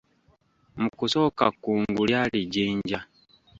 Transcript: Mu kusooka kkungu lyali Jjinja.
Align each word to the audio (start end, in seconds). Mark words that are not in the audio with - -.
Mu 0.79 0.89
kusooka 0.97 1.45
kkungu 1.53 2.01
lyali 2.09 2.39
Jjinja. 2.51 2.99